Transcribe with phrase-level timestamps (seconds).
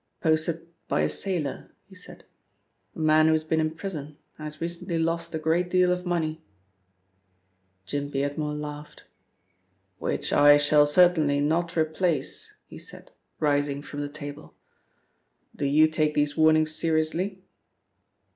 [0.19, 2.23] "Posted by a sailor," he said,
[2.95, 6.07] "a man who has been in prison and has recently lost a great deal of
[6.07, 6.41] money."
[7.85, 9.03] Jim Beardmore laughed.
[9.99, 14.55] "Which I shall certainly not replace," he said, rising from the table.
[15.55, 17.43] "Do you take these warnings seriously?"